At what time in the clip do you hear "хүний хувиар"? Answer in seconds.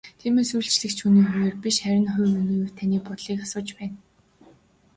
1.01-1.55